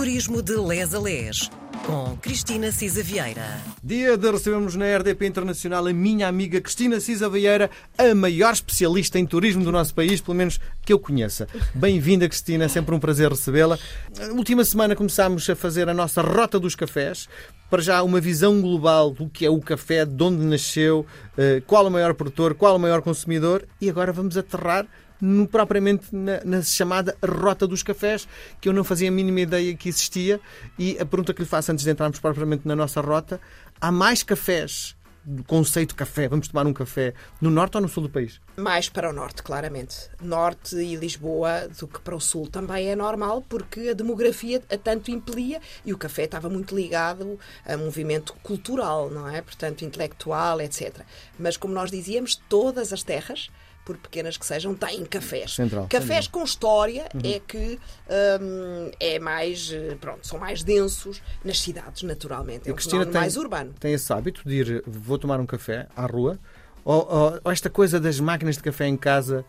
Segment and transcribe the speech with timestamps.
[0.00, 1.50] Turismo de Les a Les,
[1.84, 3.60] com Cristina Cisa Vieira.
[3.84, 9.18] Dia de recebermos na RDP Internacional a minha amiga Cristina Cisa Vieira, a maior especialista
[9.18, 11.46] em turismo do nosso país, pelo menos que eu conheça.
[11.74, 13.78] Bem-vinda, Cristina, é sempre um prazer recebê-la.
[14.30, 17.28] Última semana começámos a fazer a nossa Rota dos Cafés.
[17.68, 21.04] Para já, uma visão global do que é o café, de onde nasceu,
[21.36, 23.68] eh, qual o maior produtor, qual o maior consumidor.
[23.78, 24.86] E agora vamos aterrar
[25.20, 28.26] no, propriamente na, na, chamada Rota dos Cafés,
[28.60, 30.40] que eu não fazia a mínima ideia que existia.
[30.78, 33.40] E a pergunta que lhe faço antes de entrarmos propriamente na nossa rota:
[33.80, 34.96] há mais cafés
[35.46, 38.40] conceito café, vamos tomar um café, no norte ou no sul do país?
[38.56, 40.08] Mais para o norte, claramente.
[40.20, 44.78] Norte e Lisboa do que para o sul também é normal, porque a demografia a
[44.78, 49.42] tanto impelia e o café estava muito ligado a movimento cultural, não é?
[49.42, 51.00] Portanto, intelectual, etc.
[51.38, 53.50] Mas, como nós dizíamos, todas as terras
[53.84, 55.54] por pequenas que sejam, têm cafés.
[55.54, 56.40] Central, cafés central.
[56.40, 57.20] com história uhum.
[57.24, 57.78] é que
[58.40, 62.68] hum, é mais, eh, pronto, são mais densos nas cidades, naturalmente.
[62.68, 63.74] É um Cristina tem, mais urbano.
[63.80, 66.38] Tem esse hábito de ir, vou tomar um café à rua,
[66.84, 69.44] ou, ou, ou esta coisa das máquinas de café em casa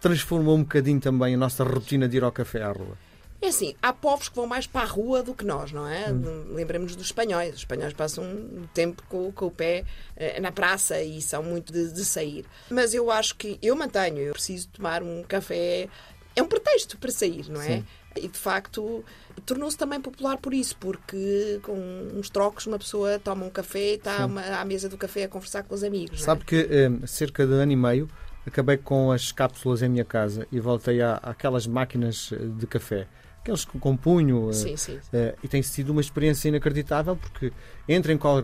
[0.00, 2.96] transformou um bocadinho também a nossa rotina de ir ao café à rua?
[3.44, 6.10] É assim, há povos que vão mais para a rua do que nós, não é?
[6.10, 6.54] Hum.
[6.54, 7.50] Lembremos dos espanhóis.
[7.50, 9.84] Os espanhóis passam um tempo com, com o pé
[10.16, 12.46] eh, na praça e são muito de, de, sair.
[12.70, 15.90] Mas eu acho que eu mantenho, eu preciso tomar um café.
[16.34, 17.66] É um pretexto para sair, não é?
[17.66, 17.86] Sim.
[18.16, 19.04] E de facto
[19.44, 21.76] tornou-se também popular por isso, porque com
[22.14, 25.28] uns trocos uma pessoa toma um café e está uma, à mesa do café a
[25.28, 26.22] conversar com os amigos.
[26.22, 26.44] Sabe é?
[26.46, 28.08] que eh, cerca de ano e meio
[28.46, 33.06] acabei com as cápsulas em minha casa e voltei à, àquelas máquinas de café
[33.44, 34.50] aqueles que compunho.
[34.52, 34.96] Sim, eh, sim.
[34.96, 37.52] Uh, e tem sido uma experiência inacreditável porque
[37.86, 38.42] entra em, qual,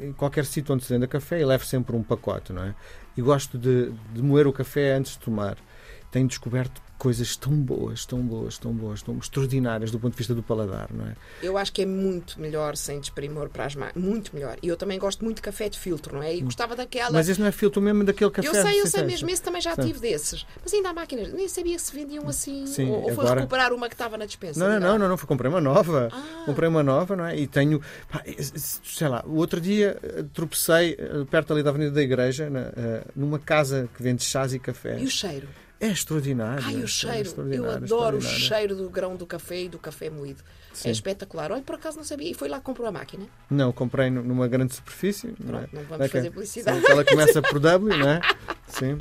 [0.00, 2.74] em qualquer sítio onde se venda café e levo sempre um pacote, não é?
[3.16, 5.58] E gosto de, de moer o café antes de tomar.
[6.10, 10.36] Tenho descoberto coisas tão boas, tão boas, tão boas, tão extraordinárias do ponto de vista
[10.36, 11.16] do paladar, não é?
[11.42, 14.56] Eu acho que é muito melhor sem desprimor para as mãos, muito melhor.
[14.62, 16.36] E eu também gosto muito de café de filtro, não é?
[16.36, 16.44] E hum.
[16.44, 17.10] gostava daquela.
[17.10, 18.46] Mas esse não é filtro mesmo daquele café.
[18.46, 19.82] Eu sei, eu sei mesmo, esse também já Sim.
[19.82, 20.46] tive desses.
[20.62, 22.68] Mas ainda há máquinas, nem sabia se vendiam assim.
[22.68, 23.26] Sim, ou, ou agora...
[23.26, 24.60] foi recuperar uma que estava na dispensa.
[24.60, 26.08] Não, não, não, não, não, comprei uma nova.
[26.12, 26.42] Ah.
[26.46, 27.36] Comprei uma nova, não é?
[27.36, 28.22] E tenho, pá,
[28.84, 33.02] sei lá, o outro dia eh, tropecei eh, perto ali da Avenida da Igreja, eh,
[33.16, 35.00] numa casa que vende chás e café.
[35.00, 35.48] E o cheiro?
[35.82, 36.64] É extraordinário.
[36.64, 37.34] Ai, o cheiro.
[37.50, 40.40] É eu adoro o cheiro do grão do café e do café moído.
[40.70, 40.88] É Sim.
[40.90, 41.50] É espetacular.
[41.50, 42.30] Olha, por acaso não sabia.
[42.30, 43.26] E foi lá que comprou a máquina?
[43.50, 45.32] Não, comprei numa grande superfície.
[45.32, 45.68] Pronto, não, é?
[45.72, 46.80] não vamos é fazer publicidade.
[46.80, 48.20] Sim, ela começa por W, não é?
[48.68, 48.98] Sim.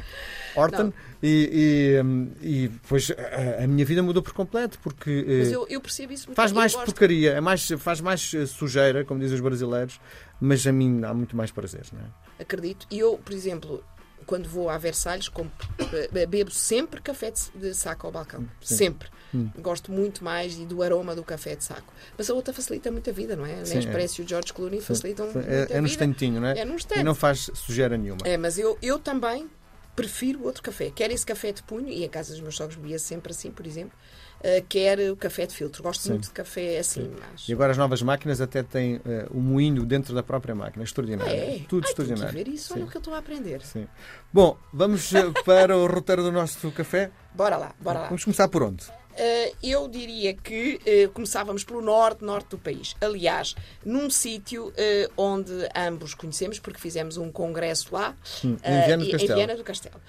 [0.55, 0.91] Horton.
[1.21, 5.51] E, e, hum, e depois a, a, minha vida mudou por completo porque eh, mas
[5.51, 6.85] eu, eu percebo isso muito faz mais gosto...
[6.85, 10.01] porcaria é mais faz mais eh, sujeira como dizem os brasileiros
[10.39, 12.41] mas a mim há muito mais prazer não é?
[12.41, 13.83] acredito e eu por exemplo
[14.31, 18.47] quando vou a Versalhes, compro, eh, bebo sempre café de saco ao balcão.
[18.61, 18.75] Sim.
[18.77, 19.09] Sempre.
[19.35, 19.49] Hum.
[19.57, 21.93] Gosto muito mais do aroma do café de saco.
[22.17, 23.65] Mas a outra facilita muito a vida, não é?
[23.65, 24.23] Sim, Nespresso é.
[24.23, 24.85] e o George Clooney Sim.
[24.85, 25.73] facilitam é, muito é, a vida.
[25.73, 26.59] É no estantinho, não é?
[26.59, 27.01] É no estante.
[27.01, 28.21] E não faz sujeira nenhuma.
[28.23, 29.49] É, mas eu, eu também
[29.95, 30.91] prefiro outro café.
[30.91, 33.65] Quer esse café de punho, e em casa dos meus sogros bebia sempre assim, por
[33.65, 33.97] exemplo,
[34.39, 35.83] uh, quer o café de filtro.
[35.83, 36.09] Gosto Sim.
[36.11, 37.11] muito de café assim.
[37.19, 37.47] Mas...
[37.47, 40.83] E agora as novas máquinas até têm uh, o moinho dentro da própria máquina.
[40.83, 41.33] Extraordinário.
[41.33, 41.59] É.
[41.67, 42.33] Tudo Ai, extraordinário.
[42.33, 43.61] ver isso, olha o que eu estou a aprender.
[43.61, 43.87] Sim.
[44.31, 47.11] Bom, vamos eh, para o roteiro do nosso café?
[47.33, 48.07] Bora lá, bora lá.
[48.07, 48.85] Vamos começar por onde?
[49.11, 52.95] Uh, eu diria que uh, começávamos pelo norte, norte do país.
[53.01, 53.55] Aliás,
[53.85, 59.11] num sítio uh, onde ambos conhecemos, porque fizemos um congresso lá, hum, em, Viana do
[59.11, 59.31] Castelo.
[59.31, 60.01] Em Viana do Castelo.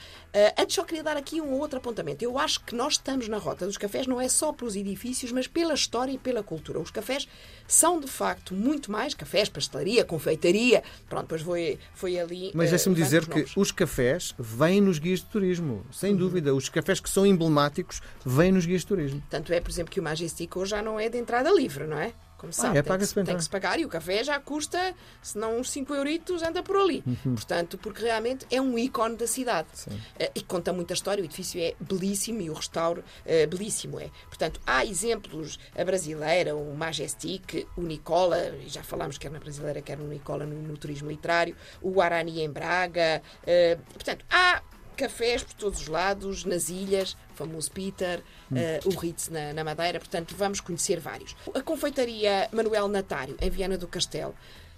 [0.58, 2.24] antes só queria dar aqui um outro apontamento.
[2.24, 5.46] Eu acho que nós estamos na rota dos cafés não é só pelos edifícios, mas
[5.46, 6.78] pela história e pela cultura.
[6.78, 7.28] Os cafés
[7.66, 10.82] são, de facto, muito mais cafés, pastelaria, confeitaria.
[11.08, 12.50] Pronto, depois foi, foi ali.
[12.54, 16.18] Mas deixa-me dizer que os cafés vêm nos guias de turismo, sem uhum.
[16.18, 16.54] dúvida.
[16.54, 19.22] Os cafés que são emblemáticos vêm nos guias de turismo turismo.
[19.30, 21.98] Tanto é, por exemplo, que o Majestic hoje já não é de entrada livre, não
[21.98, 22.12] é?
[22.36, 24.40] Como sabe, ah, é, tem, que se, tem que se pagar e o café já
[24.40, 27.00] custa, se não uns 5 euritos, anda por ali.
[27.06, 27.36] Uhum.
[27.36, 29.68] Portanto, porque realmente é um ícone da cidade.
[29.86, 34.10] Uh, e conta muita história, o edifício é belíssimo e o restauro uh, belíssimo é.
[34.26, 39.96] Portanto, há exemplos, a brasileira, o Majestic, o Nicola, já falámos quer na brasileira, quer
[39.96, 43.22] no Nicola no, no turismo literário, o Guarani em Braga.
[43.42, 44.60] Uh, portanto, há
[44.96, 49.64] cafés por todos os lados, nas ilhas, o famoso Peter, uh, o Ritz na, na,
[49.64, 51.34] Madeira, portanto vamos conhecer vários.
[51.54, 54.34] A confeitaria Manuel Natário, em Viana do Castelo,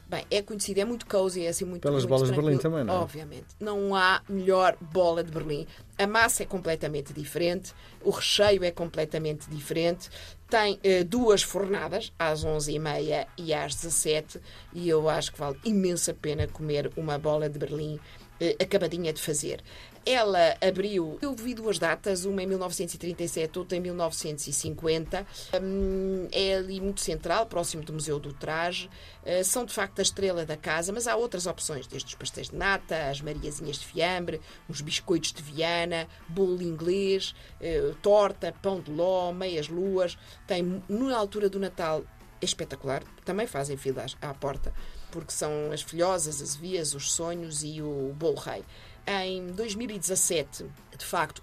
[0.08, 2.56] bem, é conhecida, é muito cozy, é assim muito Pelas muito bolas tranquilo.
[2.56, 3.02] de Berlim também, não é?
[3.02, 3.46] Obviamente.
[3.58, 5.66] Não há melhor bola de Berlim.
[5.98, 7.72] A massa é completamente diferente,
[8.02, 10.10] o recheio é completamente diferente,
[10.48, 14.40] tem uh, duas fornadas, às 11h30 e às 17
[14.72, 19.20] e eu acho que vale imensa pena comer uma bola de Berlim uh, acabadinha de
[19.20, 19.62] fazer.
[20.06, 25.26] Ela abriu, eu vi duas datas, uma em 1937, outra em 1950.
[25.62, 28.90] Hum, é ali muito central, próximo do Museu do Traje.
[29.22, 32.50] Uh, são de facto a estrela da casa, mas há outras opções, desde os pastéis
[32.50, 38.80] de nata, as mariazinhas de fiambre, os biscoitos de Viana, bolo inglês, uh, torta, pão
[38.80, 40.18] de ló, meias luas.
[40.46, 42.04] Tem, na altura do Natal,
[42.44, 43.02] espetacular.
[43.24, 44.72] Também fazem filas à porta,
[45.10, 48.64] porque são as filhosas, as vias, os sonhos e o bolo rei
[49.06, 50.64] em 2017,
[50.96, 51.42] de facto,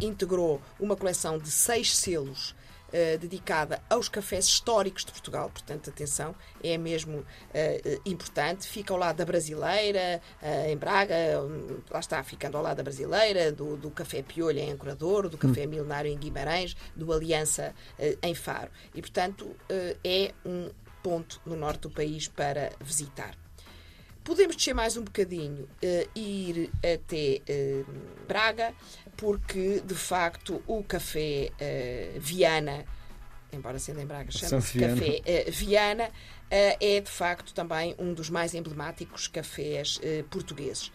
[0.00, 2.54] integrou uma coleção de seis selos
[2.90, 7.24] Uh, dedicada aos cafés históricos de Portugal, portanto, atenção, é mesmo uh,
[8.04, 8.66] importante.
[8.66, 12.82] Fica ao lado da Brasileira, uh, em Braga, um, lá está, ficando ao lado da
[12.82, 15.70] Brasileira, do, do Café Piolho em Ancorador, do Café hum.
[15.70, 17.74] Milenário em Guimarães, do Aliança
[18.22, 18.70] em Faro.
[18.94, 19.54] E, portanto,
[20.02, 20.70] é um
[21.02, 23.34] ponto no norte do país para visitar.
[24.30, 27.86] Podemos descer mais um bocadinho e uh, ir até uh,
[28.28, 28.72] Braga,
[29.16, 32.84] porque de facto o café uh, Viana,
[33.52, 36.12] embora sendo em Braga, chama-se café Viana,
[36.48, 40.00] é de facto também um dos mais emblemáticos cafés
[40.30, 40.92] portugueses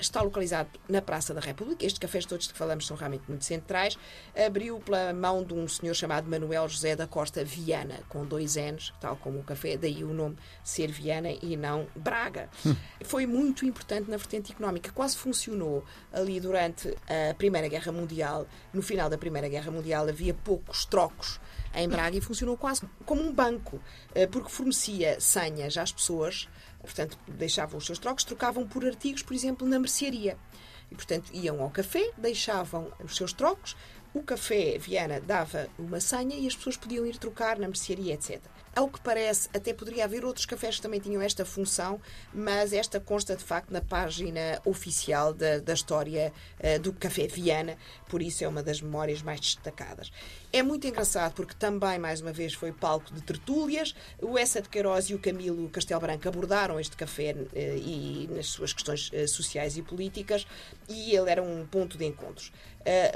[0.00, 1.84] está localizado na Praça da República.
[1.84, 3.98] Estes cafés todos que falamos são realmente muito centrais.
[4.34, 8.92] Abriu pela mão de um senhor chamado Manuel José da Costa Viana, com dois N's,
[9.00, 12.48] tal como o café, daí o nome ser Viana e não Braga.
[12.64, 12.74] Hum.
[13.04, 14.90] Foi muito importante na vertente económica.
[14.92, 18.46] Quase funcionou ali durante a Primeira Guerra Mundial.
[18.72, 21.40] No final da Primeira Guerra Mundial havia poucos trocos
[21.74, 23.80] em Braga e funcionou quase como um banco,
[24.14, 26.48] eh, porque fornecia senhas às pessoas
[26.80, 30.36] Portanto, deixavam os seus trocos, trocavam por artigos, por exemplo, na mercearia.
[30.90, 33.76] E, portanto, iam ao café, deixavam os seus trocos,
[34.12, 38.40] o café Viana dava uma senha e as pessoas podiam ir trocar na mercearia, etc.
[38.74, 42.00] Ao que parece, até poderia haver outros cafés que também tinham esta função,
[42.32, 47.76] mas esta consta de facto na página oficial da, da história uh, do Café Viana,
[48.08, 50.12] por isso é uma das memórias mais destacadas.
[50.52, 53.94] É muito engraçado porque também, mais uma vez, foi palco de tertúlias.
[54.22, 58.46] O Essa de Queiroz e o Camilo Castelo Branco abordaram este café uh, e nas
[58.46, 60.46] suas questões uh, sociais e políticas
[60.88, 62.52] e ele era um ponto de encontros,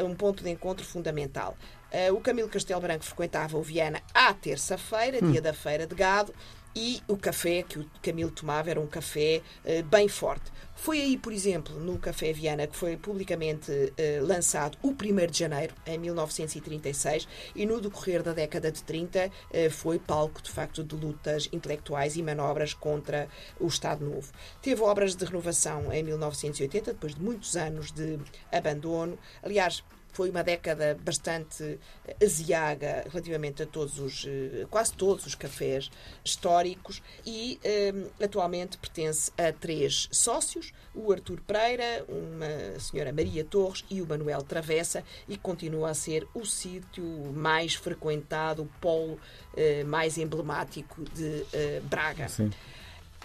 [0.05, 1.57] um ponto de encontro fundamental.
[1.95, 5.31] Uh, o Camilo Castelo Branco frequentava o Viana à terça-feira, hum.
[5.31, 6.35] dia da feira de gado,
[6.75, 10.51] e o café que o Camilo tomava era um café uh, bem forte.
[10.75, 15.39] Foi aí, por exemplo, no Café Viana que foi publicamente uh, lançado o 1 de
[15.39, 20.83] janeiro, em 1936, e no decorrer da década de 30 uh, foi palco, de facto,
[20.83, 23.29] de lutas intelectuais e manobras contra
[23.61, 24.33] o Estado Novo.
[24.61, 28.19] Teve obras de renovação em 1980, depois de muitos anos de
[28.51, 29.17] abandono.
[29.45, 31.79] Aliás, foi uma década bastante
[32.23, 35.91] aziaga relativamente a todos os, eh, quase todos os cafés
[36.25, 37.59] históricos e
[37.93, 44.01] um, eh, atualmente pertence a três sócios, o Artur Pereira, uma senhora Maria Torres e
[44.01, 50.17] o Manuel Travessa e continua a ser o sítio mais frequentado, o polo uh, mais
[50.17, 52.29] emblemático de uh, Braga.
[52.29, 52.51] Sim.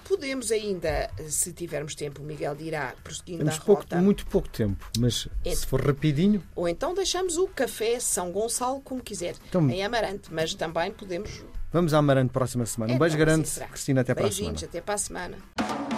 [0.09, 3.97] Podemos ainda, se tivermos tempo, o Miguel dirá, prosseguindo Temos a pouco, rota.
[3.97, 6.41] muito pouco tempo, mas é, se for rapidinho.
[6.55, 11.43] Ou então deixamos o café São Gonçalo como quiser, então, em Amarante, mas também podemos.
[11.71, 12.91] Vamos a Amarante próxima semana.
[12.91, 15.37] um beijo então, grande, Cristina, até Beijinhos, para a semana.
[15.37, 15.88] até para a semana.